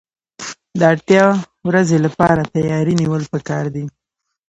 [0.79, 1.25] د اړتیا
[1.67, 3.85] ورځې لپاره تیاری نیول پکار دي.